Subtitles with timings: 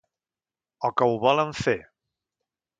[0.89, 1.77] O que ho volen fer.